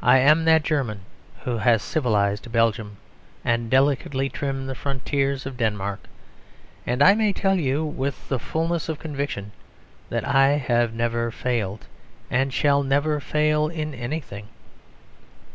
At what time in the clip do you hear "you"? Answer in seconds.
7.56-7.84